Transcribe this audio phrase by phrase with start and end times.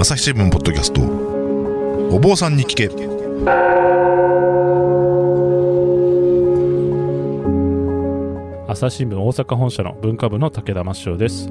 [0.00, 1.00] 朝日新聞ポッドキャスト。
[2.14, 2.86] お坊さんに聞け。
[8.68, 11.50] 朝日新聞大阪本社の文化部の武田真翔です。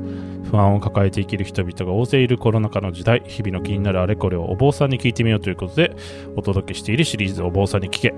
[0.50, 3.22] 不安を抱えて生きる人々が大勢いるコロナ禍の時代。
[3.26, 5.94] 日々の気になるあれこれをお坊さんに聞いてみようということで
[6.38, 8.14] お届けしているシリーズお坊さんに聞け。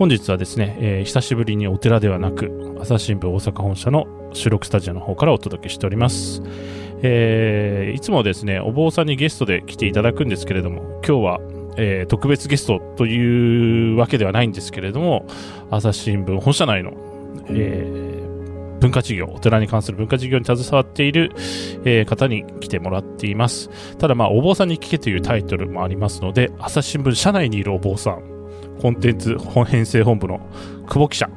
[0.00, 6.42] 本日はですね、えー久しぶりにお寺ではなく朝日新聞大阪本社の収録スタジオの方からお届けしております、
[7.02, 11.40] えーいつもですねお坊さんにゲストで来ていただくんですけれども今日は、
[11.76, 15.26] えー特別ゲストというわけではないんですけれども
[15.70, 16.92] 朝日新聞本社内の、
[17.48, 18.28] えー
[18.80, 21.32] 文化事業、お寺に関する文化事業に携わっている、
[21.84, 23.70] え方に来てもらっています。
[23.98, 28.22] ただまあ、お坊さんに聞けというタイトルもありますので、朝日新聞社内にいるお坊さん、
[28.80, 30.40] コンテンツ本編成本部の
[30.86, 31.28] 久保記者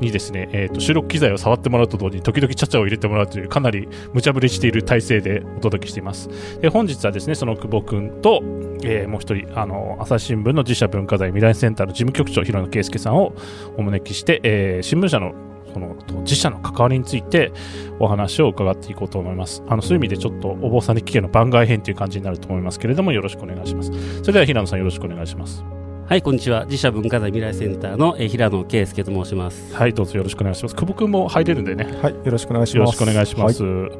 [0.00, 6.28] にですね、えーと収録機材を触ってもらうと同時に時々チャチャを入れてもらうというかなり無茶ぶりしている体制でお届けしています。
[6.60, 8.42] で本日はですね、その久保くんと、
[8.82, 13.34] えーもう一人、あの、朝日新聞の自社文化財未来センターの事務局長、平野圭介さんを
[13.76, 15.34] お招きして、えー新聞社の
[15.72, 17.52] その自社の関わりについて
[17.98, 19.62] お話を伺っていこうと思います。
[19.68, 23.90] あのそういう意味でちょっとお坊さんに聞けの番外編という感じになると思いますけれどもよろしくお願いします。
[24.20, 25.62] それでは平野さんよろしくお願いします。
[26.08, 26.64] はい、こんにちは。
[26.64, 29.74] 自社文化財未来センターの、えー平野圭介と申します。
[29.74, 30.74] はい、どうぞよろしくお願いします。
[30.74, 32.76] 久保君も入れるんでね、はい、よろしくお願いします。
[32.78, 33.62] よろしくお願いします。
[33.62, 33.98] はい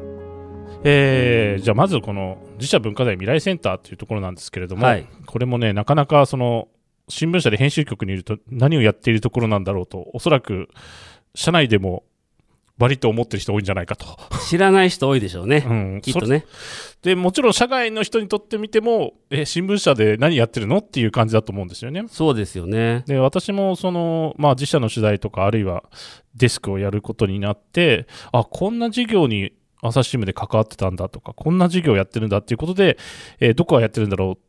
[0.85, 6.67] えーじゃあまずこの自社文化財未来センターというところなんですけれども、はいこれもねなかなかその
[7.09, 10.69] 新聞社で編集局にいると何をやっているところなんだろうとおそらく
[11.35, 12.05] 社内でも
[12.79, 14.05] 割と思ってる人多いんじゃないかと。
[14.47, 15.65] 知らない人多いでしょうね。
[15.67, 16.45] うんきっとね。
[17.01, 22.05] でもちろん社外の人にとってみてもえ新聞社で何やってるのっていう感じだと思うんですよね。
[22.07, 23.03] そうですよね。
[23.05, 25.83] で私もその、まあ、自社の取材とかあるいは
[26.35, 32.97] デスクをやることになってあこんな事業に朝日新聞で関わってたんだとかこんな事業やってるんだっていうことで、
[33.39, 34.48] えーどこがやってるんだろう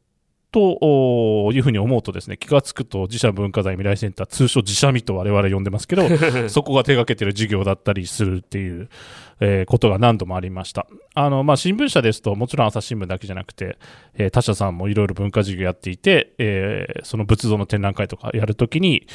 [0.52, 6.02] というふうに思うとですね気がつくと自社文化財未来センター通称自社ミと我々呼んでますけど
[6.48, 8.88] そこが手掛けてる事業だったりするっていう、
[9.40, 10.86] えーことが何度もありました。
[11.14, 13.78] あの、まあ、新聞社ですともちろん朝日新聞だけじゃなくて、
[14.14, 19.06] えー他社さんもいろいろ文化事業やっていて、えーその仏像の展覧会とかやるときに、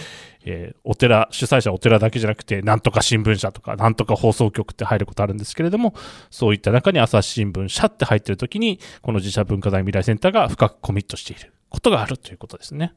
[0.46, 5.94] えーお寺主催者お寺だけじゃなくてなんとか新聞社とかなんとか放送局って入ることあるんですけれども
[6.30, 11.55] そういった中に朝日新聞社って入ってるときにこの自社文化財未来センターが深くコミットしている。
[11.70, 12.94] ことがあるということですね。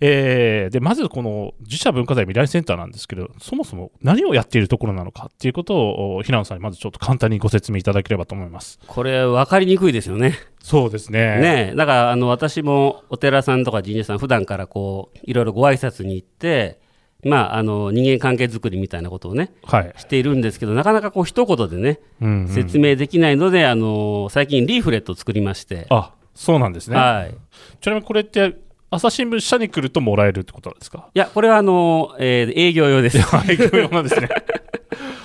[0.00, 8.78] えーでまずこの自社文化財未来センターなんですけどそもそも何をやっているところなのかっていうことをお平野さんにまずちょっと簡単にご説明いただければと思います。
[8.86, 10.34] これ、分かりにくいですよね。
[10.60, 11.40] そうですね。
[11.40, 16.80] ねえだから、あの、私もお寺さんとか神社さん、普段からこう、いろいろご挨拶に行って、
[17.24, 19.92] まあ、あの、人間関係づくりみたいなことをね、はい。
[19.96, 26.96] しているんですけど、なかなかこう、一言でね、うんうん説明できないので、あの、最近リーフレットを作りまして、あそうなんですね。
[26.96, 27.34] はい。
[27.80, 28.54] ちなみにこれって
[28.90, 31.08] 朝日新聞社に来るともらえるってことなんですか？
[31.14, 33.18] いや、これはあの、えー営業用です。
[33.50, 34.28] 営業用なんですね。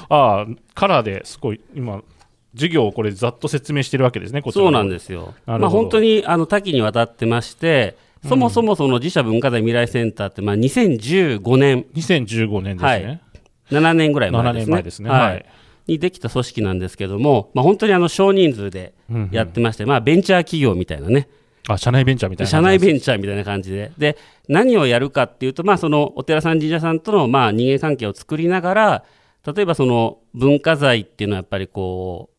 [0.09, 2.01] ああ、カラーですごい、今、
[2.53, 4.91] 授業をこれざっと説明してるわけですね、そうなんす。
[4.91, 5.33] ですよ。
[5.45, 7.95] まあ、本当にあの多岐にわたってまして、
[8.27, 13.21] そもそもその自社文化財未来センターって、まあ、2015年、2015年ですね。
[13.71, 14.65] 7年ぐらい前7ですね。
[14.65, 15.09] 年前ですね。
[15.09, 15.41] ははいい。
[15.87, 21.27] にできた組織なんですけども、まあ、本当にあの少人数でうんうんやってまして、まあ、ベンチャー企業みたいなね、
[21.67, 22.49] あ、社内ベンチャーみたいな。
[22.49, 29.03] 社内ベンンチャーみたいな感じで、で何をやるかっていうと、まあ、そのお寺さん、神社さんとのまあ人間関係を作りながら、
[29.45, 32.35] 例えばその文化財っていうのはやっぱりこう、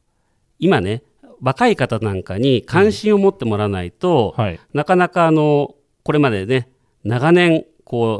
[0.58, 1.02] 今ね、
[1.40, 4.60] 若い方なんかに関心を持ってもらわないと、はい。
[4.72, 5.74] なかなかあの
[6.04, 6.68] これまでね、
[7.04, 7.64] 長年、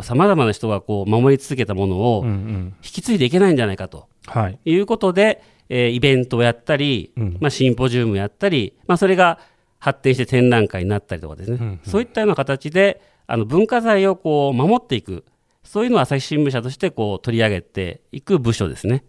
[0.03, 2.25] さまざまな人がこう守り続けたものを。
[2.27, 4.59] 引き継いでいけないんじゃないかとはい。
[4.65, 9.39] いうことで、えーイベントをやったり、うんまあ、シンポジウムやったり、まあ、それが
[9.79, 15.25] 発展して展覧会になったりとかですね、うんうんそういったような形であの文化財をこう守っていく、
[15.65, 19.05] そういうのを朝日新聞社としてこう取り上げていく部署ですね。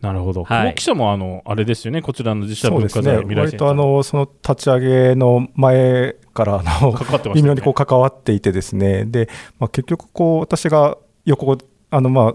[0.00, 0.44] なるほど。
[0.44, 0.60] はい。
[0.60, 4.80] 久保記者も、あの、あれですよね、こちらの自社文化財、未来割センターとあのその立ち上
[5.10, 7.32] げの前からあのね。
[7.34, 9.28] 微妙にこう関わっていてですね、で
[9.58, 11.56] まあ、結局こう、私が横
[11.90, 12.34] あのまあ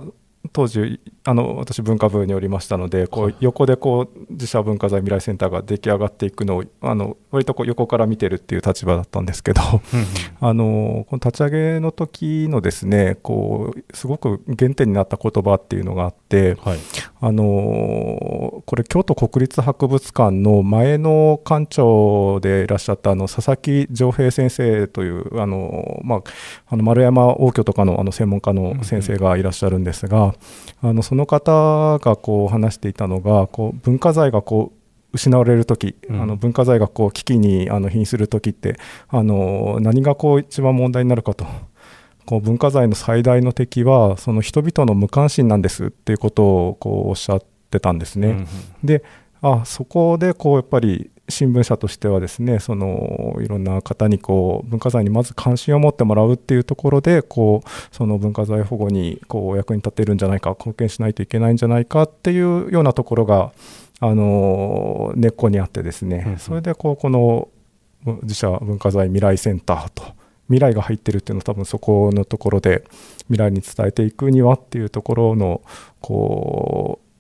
[0.54, 9.62] 当時あの私文化部におりましたのでこう横でこう自社文化財未来センターが出来上がっていくのをあの割とこう横から見てるっていう立場だったんですけど
[10.42, 16.80] あのこの立ち上げの時のですねこうすごく原点になった言葉っていうのがあってはい。
[17.24, 26.22] あのこれ京都国立博物館の前の館長でいらっしゃったあの佐々木丈平先生というあの、まあ、
[26.68, 30.31] あの丸山応挙とかのあの専門家の先生がいらっしゃるんですが、
[30.82, 34.78] あのその方がこう話していたのがこう文化財がこう
[35.14, 36.22] 失われる時、うん。
[36.22, 38.78] あの文化財がこう危機にあの瀕する時って
[39.10, 41.46] あの何がこう一番問題になるかと。
[42.26, 48.28] こう文化財の最大の敵はその人々の無関心なんですっていうことをこうおっしゃってたんですね。
[48.30, 48.48] うん
[48.84, 49.04] で
[49.42, 63.52] あそこでこうやっぱり新聞社としてはですねそのいろんな方にこう文化財にまず関心を持ってもらうっていうところでこうその文化財保護にこう役に立てるんじゃないか貢献しないといけないんじゃないかっていうようなところが
[64.00, 66.40] あの根っこにあってですね、うんうん。
[66.40, 67.50] それでこうこの
[68.24, 70.04] 自社文化財未来センターと
[70.48, 72.84] 未来が入ってるっていうのは多分そこのところで
[73.30, 75.62] 未来に伝えていくにはっていうところの
[76.02, 77.11] こう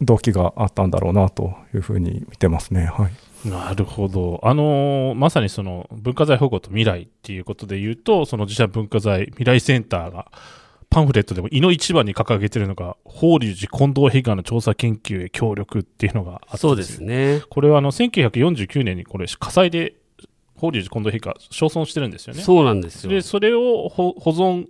[0.00, 2.86] 動機があったんだろうなというふうに見てますね。
[2.86, 3.08] は
[3.44, 4.40] い、なるほど。
[4.42, 10.30] あのーまさにその文化財保護と未来っていうことで言うと、その自社文化財未来センターが、
[10.90, 17.42] パンフレットでも、井の一番に掲げてるのが、法隆寺近藤悲願の調査研究へ協力っていうのがあってそうですね。
[17.50, 19.96] これはあの1949年にこれ火災で
[20.54, 22.42] 法隆寺近藤陛下焼損してるんですよね。
[22.42, 23.10] そうなんですよ。
[23.10, 24.66] でそれを保保存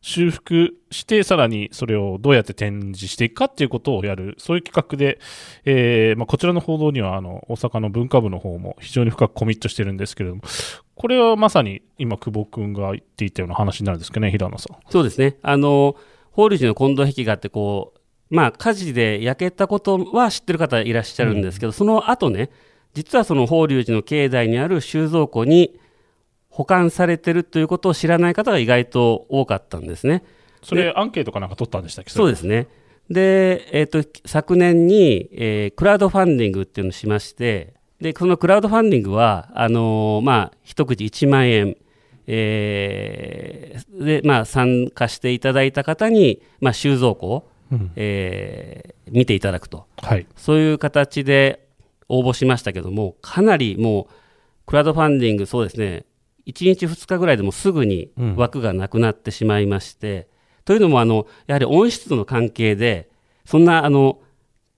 [0.00, 5.18] 修復してさらにそれをどうやって展示していくかっていうことをやるそういう企画で、
[5.64, 10.42] えーまあ、こちらの報道にはあの大阪の文化部の方も非常に深くコミットしてるんですけれども
[10.98, 14.76] これはまさに今久保君が言っていたような話になるんですかね平野さん。
[14.90, 15.36] そうですね。
[15.42, 15.94] あの、
[16.32, 17.94] 法隆寺の近藤壁画ってこ
[18.30, 22.50] う、まあ火事で焼けたことは知ってる方いらっしゃるんですけど、その後ね、
[22.94, 25.78] 実はその法隆寺の境内にある収蔵庫に
[26.58, 30.24] 保管されてるということを知らない方が意外と多かったんですね。
[30.60, 32.10] それアンケートかなんか取ったんでしたっけ？
[32.10, 32.66] そうですね。
[33.08, 41.76] で、えっ、と、昨年に、えークラウドファンディングっていうのをしまして、で、そのクラウドファンディングは、あのーまあ、一口1万円、
[42.26, 49.86] えーで、まあ、参加していただいた方に、まあ、収蔵庫を、うんえー見ていただくと。
[50.02, 51.66] はいそういう形で
[52.10, 54.14] 応募しましたけども、かなりもう、
[54.66, 56.04] クラウドファンディング、そうですね、
[56.48, 58.36] 1日2日ぐらいでもすぐにうん。
[58.36, 60.28] 枠がなくなってしまいまして、
[60.64, 63.10] というのもあの、やはり温湿度の関係で、
[63.44, 64.20] そんなあの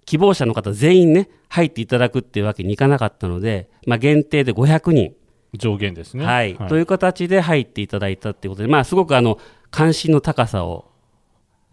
[0.05, 5.15] 希望者の方全員ね、入っていただくっていうわけにいかなかったので、まあ、限定で500人、
[5.55, 6.25] 上限ですね。
[6.25, 6.57] はい。
[6.57, 9.39] という形で入っていただいたっていうことで、まあ、すごくあの
[9.71, 10.91] 関心の高さを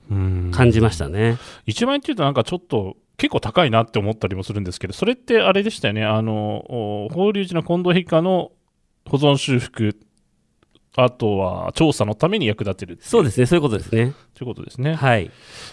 [0.10, 0.52] うん。
[0.54, 1.38] 感じましたね。
[1.68, 6.06] 1万円っていうとなんかちょっと結構高いなって思ったりもするんですけどそれってあれでしたよね。
[6.06, 8.52] あのお法隆寺の近藤陛下の
[9.08, 9.98] 保存修復
[10.96, 14.14] あとは調査のために役立てるそうですね、そういうことですね。
[14.34, 15.30] ということですね、はい、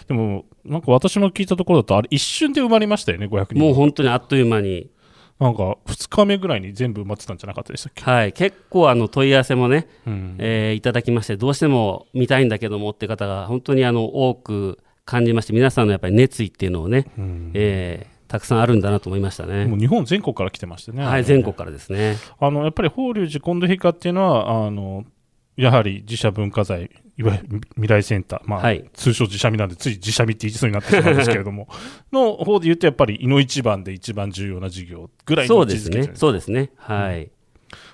[0.07, 3.59] でもなんか私の聞いたところだとあれ一瞬で埋まりましたよね500人。
[3.59, 4.89] もう本当にあっという間に。
[5.37, 10.35] なんか2日目ぐらいに全部埋まってたんじゃなかったでしたっけ、はい、結構あの問い合わせもね、うん。
[10.39, 17.51] えーいただきまして、どうしても見たいんだけどもって方が本当にあの多く感じまして、皆さんのやっぱり熱意っていうのをね、うん。
[17.53, 19.65] えーたくさんあるんだなと思いましたね。
[19.65, 21.05] もう日本全国から来てましたね。
[21.05, 22.17] はい、全国からですね。
[22.39, 25.05] あのやっぱり法隆寺近藤陛下っていうのはあの
[25.55, 31.69] やはり自社文化財いわゆる未来センター、まあはい通称自社見なんでつい自社見って言いそうになってしまうんですけれども
[32.11, 36.17] の方で言うとやっぱり井の一番で一番重要な事業ぐらいのそうですね位置づけてるん。
[36.17, 36.71] そうですね。
[36.75, 37.31] はい。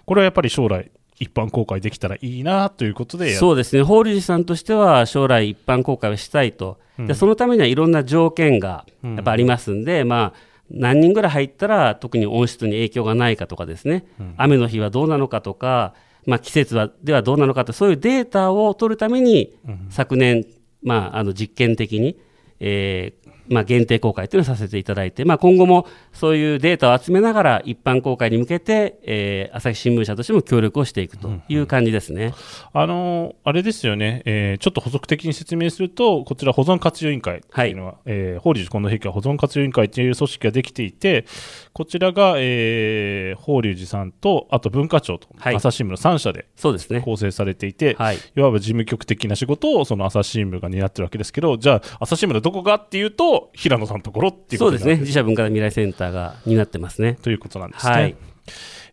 [0.05, 0.89] これはやっぱり将来
[1.21, 3.31] 一般公開できたらいいなということで。
[3.33, 3.83] やそうですね。
[3.83, 6.79] 法隆寺さんとしては将来一般公開をしたいと。
[6.97, 7.07] うん。
[7.07, 9.15] でそのためにはいろんな条件がうん。
[9.15, 14.33] やっぱありますんで、まあ何人ぐらい入ったら特に温室に影響がないかとかですね、うん。
[14.37, 15.93] 雨の日はどうなのかとか、
[16.25, 19.87] まあ、季節はではどうなのかとそういうデータを取るために、うん。
[19.91, 20.45] 昨年、
[20.81, 22.17] まあ、あの実験的に、
[22.59, 23.20] えー
[23.51, 32.33] まあ、限定公開というのをさせていただいて、まあ、今後もそういうデータを集めながら一般公開に向けて、えー朝日新聞社としても協力をしていくという感じですね。
[32.73, 41.25] あのあれですよね、えーちょっと補足的に説明すると、こちら保存活用委員会っていうのは、えー法隆寺近藤陛下保存活用委員会という組織ができていて、
[41.73, 47.01] こちらが、えー法隆寺さんと、あと文化庁と、はい朝日新聞の3社でそうですね。
[47.01, 48.17] 構成されていて、はい。
[48.35, 54.97] いわば事務局的な仕事をその朝日新聞が担ってるわけですけど、じゃあ、朝日新聞のどこがっていうと、平野さんのところっていうそうですね。
[54.97, 57.17] 自社文化財未来センターが担ってますね。
[57.21, 57.91] ということなんですね。
[57.91, 58.15] はい。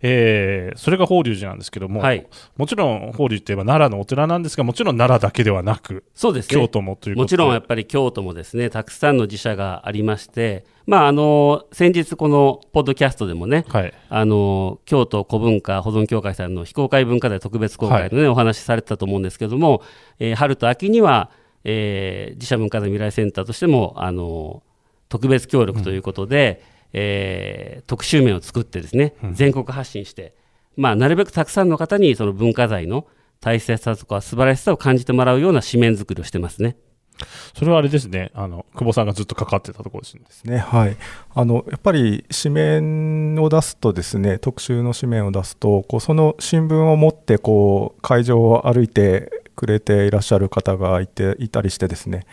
[0.00, 2.26] えーそれが法隆寺なんですけども、はい
[2.56, 6.54] もちろん法隆寺といえば奈良のお寺なんですが、もちろん奈良だけではなく、そうですね。
[6.54, 19.82] 京都もということでもちろんやっぱり京都もですね、たくさんの自社がありまして、まあ、あの先日、このポッドキャストでもね、はい、あの京都古文化保存協会さんの非公開文化財特別公開の、ねお話しされてたと思うんですけども、
[20.18, 21.30] えー春と秋には、
[21.70, 24.62] えー自社文化財未来センターとしてもあの
[25.08, 30.34] 特別協力ということで、えー特集面を作ってですね、全国発信して、
[30.76, 33.06] まあ、なるべくたくさんの方にその文化財の
[33.40, 36.76] 大切さとか素晴らしさを感じてもらうような紙面作りをしてますね。
[37.54, 40.22] それはあれですね、あの、久保さんがずっと関わってたところですね。
[40.26, 40.96] ですね、はい、
[41.34, 52.26] あのやっぱり紙面を出すとですね特集の紙面を出すとこうその新聞を持ってこう会場を歩いてくれていらっしゃる方がいていたりしてですね。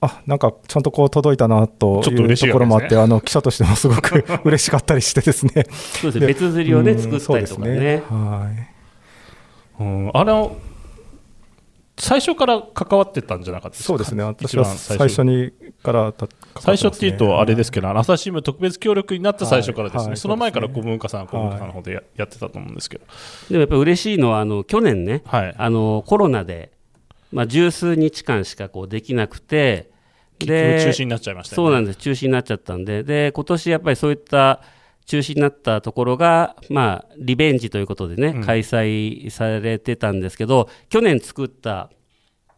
[0.00, 5.66] あなんかちゃんとこう届いたなというところもあって、あの記者としてもすごく 嬉しかったりしてですね。
[6.00, 6.26] そうですね。
[6.26, 7.68] 別釣りをね作ったりとかね。
[7.68, 8.50] うんそうですは
[9.80, 9.82] い。
[9.82, 10.56] うん、あの、
[11.98, 13.86] 最初から関わってたんじゃなかったですか？
[13.88, 15.14] そうですね、私一は番最初。
[15.14, 16.26] 最初にからた
[16.58, 20.08] 最初っていうと、あれですけけど、朝日新聞特別協力になった最初からですね、はい。
[20.08, 20.84] はいその前からそうですね。
[20.84, 23.04] 公文化さん、公文化さんの方でや,、やってたと思うんですけど、
[23.50, 26.72] でもやっぱり嬉しいのはあの去年ねはい、あのコロナで、
[27.30, 29.90] まあ、十数日間しかこうできなくて
[30.38, 31.66] 結局中止になっちゃいましたよね。
[31.66, 31.98] そうなんです。
[31.98, 33.02] 中止になっちゃったんで。
[33.04, 34.60] で今年やっぱりそういった
[35.12, 38.42] 中止になったところが、まあ、リベンジということでね、うん。
[38.42, 41.90] 開催されてたんですけど去年作った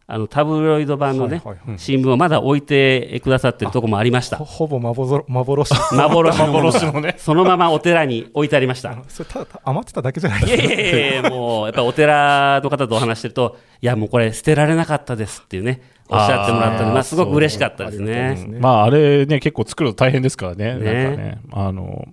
[0.07, 1.79] あのタブロイド版のね、はいはいはい。
[1.79, 4.37] 新聞をまだ置いてくださってるところもありました。
[4.37, 5.73] ほほぼ幻幻。
[5.91, 6.71] 幻のもの。
[6.71, 7.15] が幻のね。
[7.17, 8.95] そのままお寺に置いてありました。
[9.07, 10.43] それただ余ってただけじゃない？
[10.43, 18.53] いやいやいや もうやっぱりお寺の方とお話してると、いやもうこれ捨てられなかったですっていうね、おっしゃってもらったので、まあ、すごく嬉しかったですありがたいですね。
[18.53, 18.59] ね。
[18.59, 21.03] まあ、あれね、結構作るの大変ですからね、ね。
[21.03, 22.05] なんかね、あの、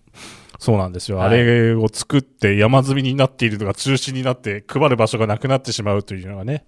[0.63, 6.65] そうなんですよ、はいあれを作って山積みになっているのが中止になって、配る場所がなくなってしまうというのがね、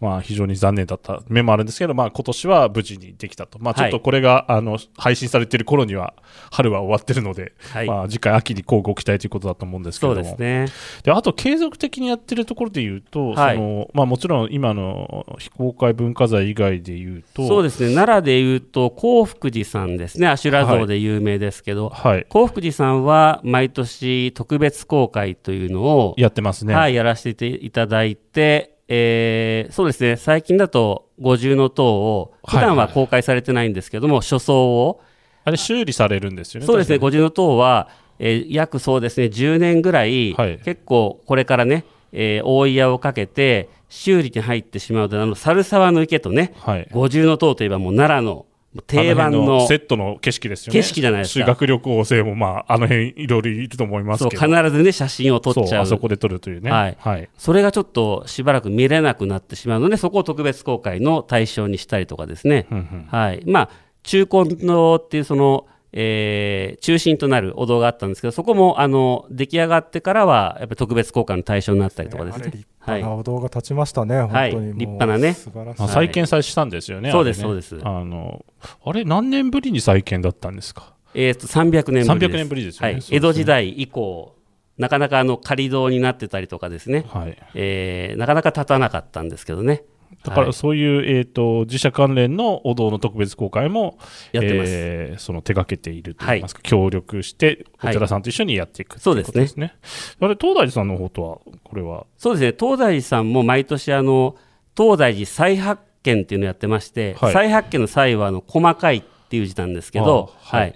[0.00, 3.58] まあ、非常に残念だった面もあるんですけど、まあ、今年は無事にできたと。
[3.60, 6.14] まあ、ちょっとこれが、あの、配信されている頃には、
[6.50, 10.20] 春は終わってるので、はいまあ、次回秋にこうご期待ということだと思うんですけども。
[10.20, 10.66] うですね。
[11.04, 17.94] であと継続的にやってるところで言うと、はいそのまあ、もちろん今の非公開文化財以外で言うと、そうですね。
[17.94, 20.26] 奈良でいうと、興福寺さんですね。
[20.26, 26.74] 阿修羅像で有名ですけど、はい、興福寺さんは毎年特別公開というのを、やってますね。
[26.74, 30.16] はい、やらせていただいて、えーそうですね。
[30.16, 35.00] 最近だと五重の塔を、普段は公開されてないんですけども、書装を、
[35.44, 36.66] あれ修理されるんですよね。
[36.66, 46.88] そうですね、五重の塔は、えー約そうですね、10年ぐらい、はい結構これからね、えー大井屋をかけて、修理に入ってしまうと、あの猿沢の池とね、にはい。
[46.92, 48.46] 五重の塔といえばもう奈良の
[48.86, 50.80] 定番あ辺の、セットの景色ですよね。
[50.80, 54.46] 景色じゃないですか修学旅行生もまあ、あの辺いろいろいると思いますそうけど。
[54.46, 55.82] 必ずね、写真を撮っちそうゃう。
[55.82, 56.70] あそこで撮るというね。
[56.70, 57.28] はいはい。
[57.36, 62.66] それがちょっとしばらく見れなくなってしまうので、そこを特別公開の対象にしたりとかですね。
[62.70, 63.42] うんうんはい。
[63.46, 63.70] まあ、
[64.02, 72.66] 中根堂っていうその、えー中心となるお堂があったんですけど、そこも、あの、出来上がってからは、やっぱり特別公開の対象になったりとかですねあれ立。
[72.78, 72.96] はい。
[72.98, 77.12] 派なお動画立ちましたね、はい本当に立派なね素晴らしいまあ、再建さしたんですよね。
[77.12, 78.44] そうですそうですあの、
[78.84, 80.94] あれ何年ぶりに再建だったんですか？
[81.14, 82.34] えっ、と、300年ぶりです。
[82.34, 82.92] 300年ぶりですよねはい。
[82.94, 84.34] そうですね江戸時代以降、
[84.78, 87.04] なかなかあの、仮堂になってたりとかですね。
[87.08, 87.36] はい。
[87.54, 89.82] えーなかなか立たなかったんですけどね。
[90.24, 90.52] だからはい。
[90.52, 93.98] そういう、えっ、と、自社関連のお堂の特別公開も、
[94.32, 94.70] やってます。
[94.72, 97.94] えーその手掛けているといいますか、協力して、おはい。
[97.94, 99.32] 寺さんと一緒にやっていくそうですね。
[99.32, 99.74] といことね。
[100.20, 104.36] あれ、東大寺さんの方とは、これは、そうですね、東大寺さんも毎年あの、
[104.76, 107.32] 東大寺再発見っていうのをやってまして、はい。
[107.32, 110.60] 再発見の際はあの細かいっていう字なんですけど、あはい。
[110.62, 110.74] はい。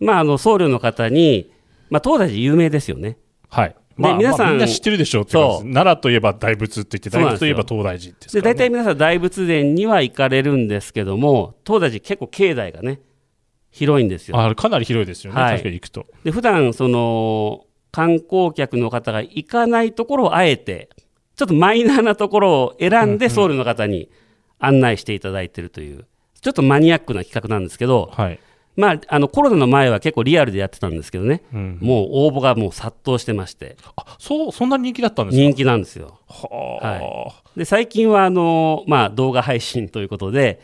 [0.00, 1.50] まあ、あの僧侶の方に、
[1.90, 3.16] まあ、東大寺有名ですよね。
[3.48, 3.74] はい。
[3.98, 8.42] まあ、皆さんまあみんな知ってるでしょうって奈良といえば大仏って言って、大仏といえば東大寺ですね。
[8.42, 13.00] 大体皆さん大仏殿には行かれるんですけども、東大寺結構境内がね、
[13.70, 14.40] 広いんですよ。
[14.40, 16.06] あかなり広いですよね、はい確かに行くと。
[16.22, 20.90] で普段その観光客の方が行かないところをあえて、
[21.36, 24.10] ちょっとマイナーなところを選んで僧侶の方に
[24.58, 26.06] 案内していただいているという、
[26.40, 28.38] ちょっとマニアックな企画なんですけど、はい。
[28.78, 35.42] まあ、あのコロナの前は結構リアルでやってたんですけどね、うん、もう応募がもう殺到してまして、あそう、そんなに人気だったんですか？
[35.42, 36.20] 人気なんですよ。
[36.28, 40.60] はあ、で最近はあの、まあ、動画配信ということで、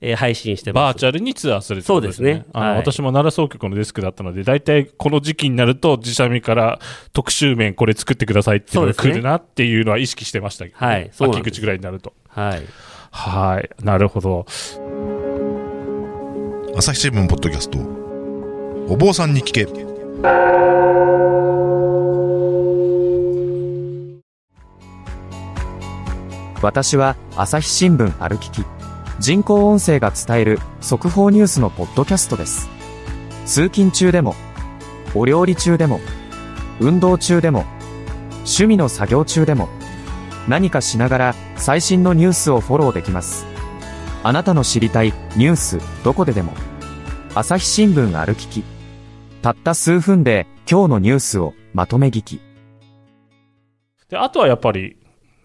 [0.00, 0.94] えー配信してます。
[0.94, 2.32] バーチャルにツアーするってことですね。
[2.32, 6.78] そうですねあのはい私も奈良総局のデスクだったので、大体この時期になると、自社名から
[7.12, 12.14] 特集面これ作ってくださいっていうのが来るなっていうのは意識してましたけど、はい秋口ぐらいになると。
[12.28, 12.62] はい。
[13.10, 13.84] はい。
[13.84, 14.46] なるほど。
[16.74, 17.78] 朝日新聞ポッドキャスト。
[18.88, 19.66] お坊さんに聞け。
[26.62, 28.64] 私は朝日新聞歩きき。
[29.20, 32.70] 人工音声が伝える速報ニュースのポッドキャストです。
[33.44, 34.34] 通勤中でも
[35.14, 36.00] お料理中でも
[36.80, 37.66] 運動中でも
[38.38, 39.68] 趣味の作業中でも
[40.48, 43.51] 何かしながら最新のニュースをフォローできます。
[44.24, 46.52] あなたの知りたいニュースどこででも。
[47.34, 48.62] 朝日新聞歩きき。
[49.42, 52.40] たった数分で今日のニュースをまとめ聞き。
[54.08, 54.96] で、あとはやっぱり、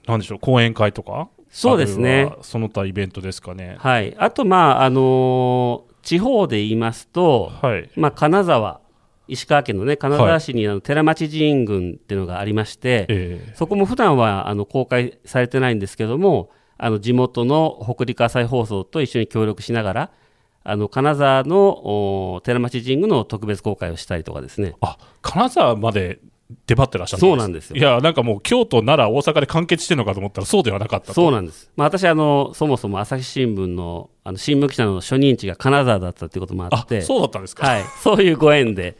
[0.05, 1.29] なんでしょう、講演会とか？
[1.49, 2.09] そうですね。
[2.09, 3.77] あるいはその他イベントですかね？
[3.79, 7.89] はい、あと、まああのー地方で言いますと、はい。
[7.97, 8.79] まあ、金沢、
[9.27, 13.53] 石川県の、ね、金沢市にあの寺町神宮っていうのがありまして、ええ。
[13.55, 20.11] そこも普段はあの公開されてないんですけども、あの地元の北陸朝日放送と一緒に協力しながら、
[20.63, 24.75] あの金沢のお寺町神宮の特別公開をしたりとかですね。
[24.81, 26.19] あ金沢まで
[26.65, 31.69] 出張ってらっしゃったそうなんですよいや、なんかもう京都、奈良、大阪で完結してるのかと思ったら、そうではなかったとそうなんです。
[31.75, 37.67] まあ、私あの、そもそも朝日新聞のあの新聞記者の初任地が金沢だったということもああって、そうだったんですか。
[37.67, 38.97] はい、そういうご縁で、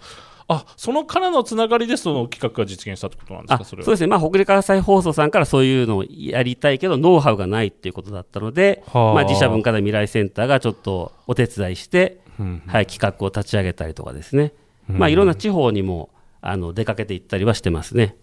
[0.50, 3.86] あそのからのつながりで、その企画が実現したってことなんですあか、それは。
[3.86, 9.14] そうですね、まあ、北陸朝日放送さんからそういうのをやりたいけど、ノウハウがないっていうことだったので、はあ。
[9.14, 14.54] まあ、自社文化財未来センターがちょっとお手伝いして、うんはい、企画を立ち上げたりとかですね、
[14.88, 16.10] まあ、いろんな地方にも
[16.42, 18.16] あの出かけていったりはしてますね。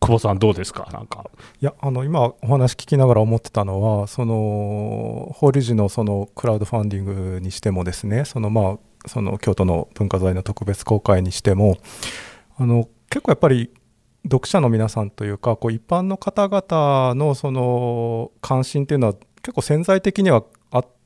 [0.00, 1.26] 久保さん、どうですか、なんか。
[1.60, 11.78] いやあの今お話聞きながら思ってたのはその法隆寺のそのクラウドファンディングにしてもですねそのまあその京都の文化財の特別公開にしても
[12.58, 13.70] あの結構やっぱり
[14.24, 20.44] 読者の皆さんというかこう一般の方々のその関心っていうのは結構潜在的には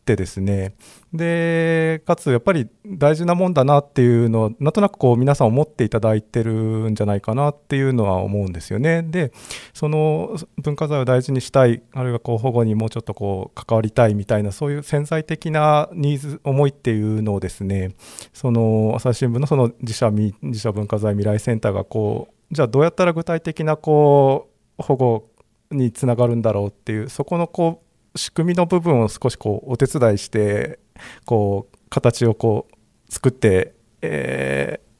[0.04, 0.74] ってですね
[1.14, 9.02] でかつやっぱり大事なもんだなっていうのをなんとなくこう皆さん思っていただいてるんじゃないかなっていうのは思うんですよね。
[9.02, 9.32] で
[9.72, 17.94] その文化財を大事にしたいあるいはこう保護にもうちょっとこう関わりたいみたいなそういう潜在的なニーズ思いっていうのをですね
[18.34, 25.28] その朝日新聞のその自社自社文化財未来センターがこうじゃあどうやったら具体的なこう保護
[25.70, 27.83] につながるんだろうっていうそこのこう
[28.16, 30.78] 仕組みの部分を少しこうお手伝いして
[31.24, 34.94] こう形をこう作って、えー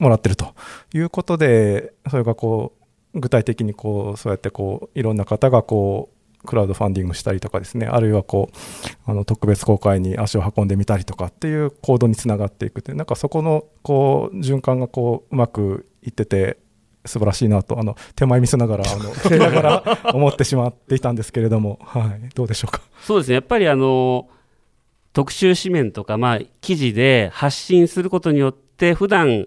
[0.00, 0.54] もらってると
[0.94, 2.72] いうことでそれがこ
[3.14, 6.10] う具体的にこうそうやってこういろんな方がこ
[6.42, 16.58] うクラウドファンディングしたりとかですねあるいはこうあの特別公開に足を運んでみたりとかっていう行動につながっていくっていうなんかそこのこう循環がこううまくいってて
[17.04, 22.82] 素晴らしいなとあの手前見せながらあの 聞きながら思ってしまっていたんですけれども、はい、どうでしょうか？
[23.02, 23.34] そうですね。
[23.34, 24.28] やっぱりあの
[25.12, 29.46] 特集紙面とか、まあ、記事で発信することによって普段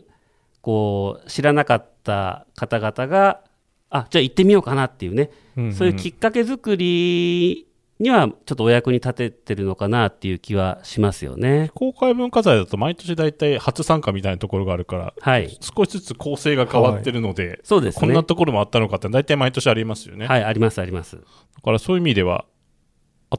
[0.62, 3.42] こう知らなかった方々が
[3.90, 5.30] あじゃあ行ってみようかなっていうね、
[5.74, 7.68] そういうきっかけ作り
[8.04, 11.72] にはちょっとお役に立ててるのかなっていう気はしますよね。
[11.74, 18.02] 公開文化財だと毎年大体初参加みたいなところがあるから、はい、少しずつ構成が変わってるので、そうですね。
[18.02, 20.28] こんなところもあったのかって大体毎年ありますよね。
[20.28, 21.16] はい、ありますあります。
[21.16, 21.22] だ
[21.64, 22.46] からそういう意味では、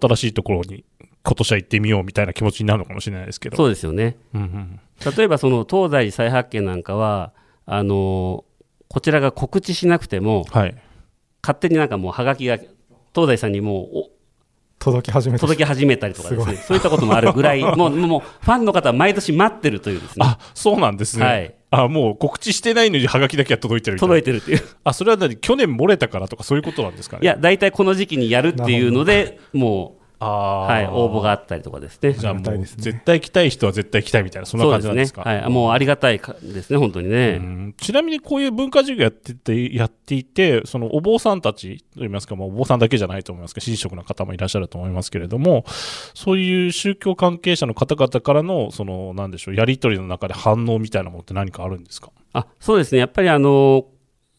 [0.01, 0.85] 新しいところに
[1.23, 3.57] 今年は行ってみようみたいな気持ちになるのかもしれないですけど。
[3.57, 4.17] そうですよね。
[4.35, 4.81] うんうん
[5.17, 7.33] 例えばその東西寺再発見なんかは
[7.67, 8.45] あの
[8.89, 10.75] こちらが告知しなくてもはい。
[11.43, 12.57] 勝手になんかもうはがきが
[13.15, 14.11] 東西さんにもうお
[14.85, 15.41] 届き始めて。
[15.41, 17.63] 届き始めたりとかですすねそういったこともあるぐらい。
[17.77, 20.27] もうもうファンの方は毎年待ってるというですね。
[20.27, 21.25] あ、そうなんですね。
[21.25, 21.55] はい。
[21.71, 24.63] あ、もう告知してないのにハガキだけは届いてる届いてるっていう。
[24.85, 25.37] あ、それは何？
[25.37, 27.21] 去年漏れたからとかそういうことなんですかね？
[27.23, 32.01] いや大体この時期にやるっていうのでもあう、はい、応募がああったりとかです。
[32.01, 35.23] ねじゃあもう絶対来たい人は絶対来たいみたいな、そんな感じなんですか？
[35.23, 37.75] はい、もうありがたいかですね本当にね、うん。
[37.77, 45.65] ちなみにこういう文化授業やっててやっていて、そのお坊さんたちといいますか、まあ、お坊さんだけじゃないと思いますけど、神職の方もいらっしゃると思いますけれども、
[46.15, 52.11] そういう宗教関係者の方々からの、その、なんでしょう、やりとりの中で反応みたいなものって何かあるんですか？
[52.33, 53.87] あそうですね、やっぱりあの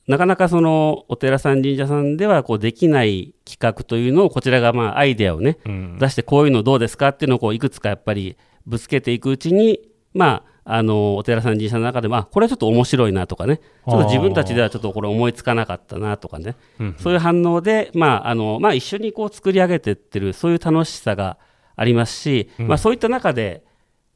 [0.07, 5.97] なかなかそのお寺さん、神社さんではこうできない企画というのを、こちらがまあアイデアをね、うん。
[5.99, 8.37] 出して、こういうのどうですかっていうのをこういくつかやっぱり
[8.67, 9.79] ぶつけていくうちに、
[10.13, 16.95] まあ、あのお寺さん、神社の中でも、あこれはちょっと面白いなとかね、ちょっと自分たちではちょっとこれ思いつかなかったなとかね、うん。
[16.99, 21.37] そういう反応で、まああのまあ、一緒にこう作り上げていってる、そういう楽しさが
[21.75, 22.67] ありますし、うん。
[22.67, 23.63] まあ、そういった中で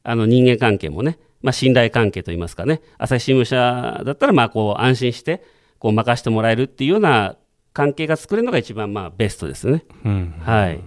[0.02, 5.42] あの人間関係もね、まあ、信頼関係といいますかね、朝日新聞社だったらまあこう安心して
[5.80, 7.36] こう任せてもらえるっていうような
[7.72, 9.84] 関係が作れるのが一番まあベストですね。
[10.04, 10.80] うんはい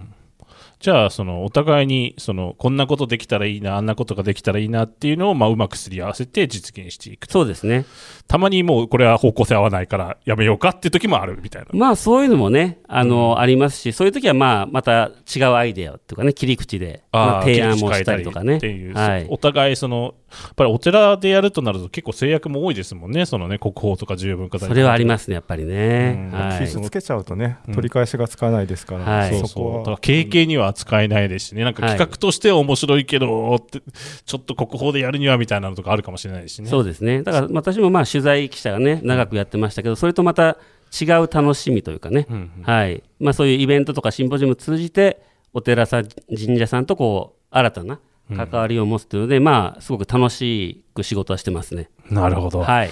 [0.84, 7.32] じゃあ、その、お互いに、その、こんなことできたらいいな、あんなことができたらいいなっていうのを、まあ、うまくすり合わせて実現していくと。
[7.32, 7.86] そうですね。
[8.28, 11.68] たまにもう、これは方向性合わないからやめようかっていう時もあるみたいな。
[11.72, 18.58] まあそういうのもね、あの、ありますし、そういう時はまあまた違うアイデアとかね、切り口で、まあ、提案もしたりとかね。
[18.58, 26.30] っていう、はいお互いそのやっぱりお寺でやるとなると結構制約も多いですもんねそのね国宝とか重要文化財それはありますね、やっぱりね。
[26.32, 33.80] うんはい傷つけちゃうとね、うん取り返しがつかないですから、はいそこは経験には扱えないですしねなんか企画としては面白いけど、って
[34.26, 37.22] ちょっと国宝でやるにはみたいなのとかあるかもしれないしねそうですね。
[37.22, 40.58] だから私もまあ取材記者がね、長くやってましたけど、それとまた
[41.00, 51.90] 違う楽しみというかね、うんうんはいまあ、そういうイベントとかシンポジウムを通じてお寺さん神社さんとこう新たな関わりを持つというので、まあすごく楽しく仕事はしてますね。
[52.10, 52.60] なるほど。
[52.60, 52.90] はい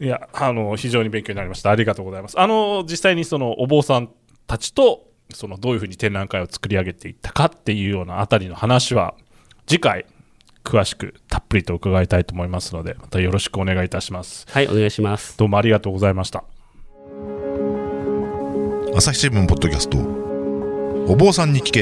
[0.00, 1.70] いや、あの、非常に勉強になりました。
[1.70, 2.40] ありがとうございます。
[2.40, 4.10] あの、実際にそのお坊さん
[4.48, 9.14] たちと、そのどういうふうに展覧会を作り上げていったかっていうようなあたりの話は、
[9.66, 10.06] 次回、
[10.64, 14.46] 詳しくたっぷりと伺いたいと思いますので、またよろしくお願いいたします。
[14.50, 15.36] はい、お願いします。
[15.36, 16.44] どうもありがとうございました。
[18.94, 19.96] 朝日新聞ポッドキャスト
[21.10, 21.80] お坊さんに聞け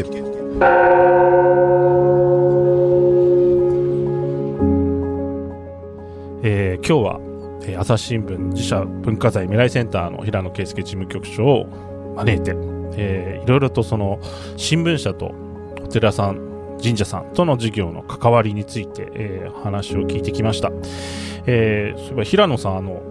[6.42, 7.20] えー今日は、
[7.64, 11.66] えー朝日新聞自社文化財未来センターの平野圭介事務局長を
[12.16, 12.54] 招いて、
[12.96, 14.20] えーいろいろとその
[14.56, 15.32] 新聞社と
[15.82, 20.70] お寺さん神社さんとの事業の関わりについて、えー話を聞いてきました、
[21.46, 23.02] えーそういえば平野さんあの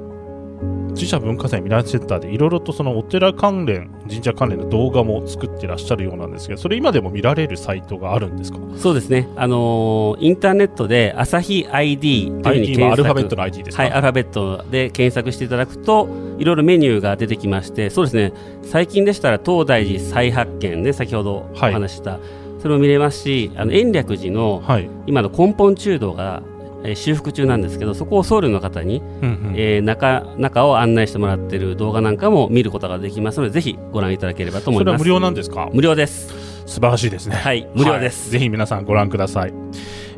[1.00, 8.60] 自社文化財未来センターでいろいろとそのお寺関連神社関連の動画も作ってらっしゃるようなんですけどそれ今でも見られるサイトがあるんですか？
[8.78, 18.34] そうですね、あのーインターネットで朝日 ID というふうに検索アルファベットの ID ですか、はい、アルファベットで検索していただくといろいろメニューが出てきましてそうですね。
[18.64, 21.74] 最近でしたら東大寺再発見で先ほどおはい。
[21.74, 22.20] 話しした、
[22.60, 26.44] それも見れますしあの延暦寺のはい、今の根本中道が、
[26.84, 35.70] えー修復中なんですけどそこを僧侶の方に、うんうんえー中中を案内してもらっている動画なんかも見ることができますのでぜひご覧いただければと思いますそれは無料なんですか？
[35.74, 36.34] 無料です
[36.66, 37.36] 素晴らしいですね。
[37.36, 39.54] はい無料ですはいぜひ皆さんご覧ください。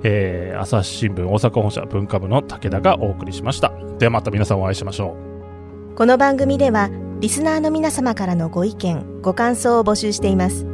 [0.04, 3.72] えー朝日新聞大阪本社文化部の武田がお送りしました。
[4.00, 5.16] ではまた皆さんお会いしましょ
[5.94, 5.96] う。
[5.96, 10.66] この番組ではリスナーの皆様からのご意見ご感想を募集しています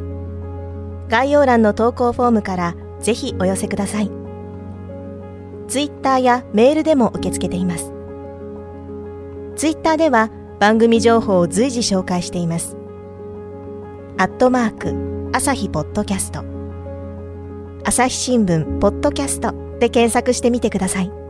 [1.08, 4.10] 概要欄の投稿フォームからぜひお寄せください
[5.68, 7.92] ツイッターやメールでも受け付けています。
[9.54, 12.76] ツイッターでは番組情報を随時紹介しています。
[14.16, 16.42] アットマーク朝日ポッドキャスト。
[17.84, 21.27] 朝日新聞ポッドキャストで検索してみてください。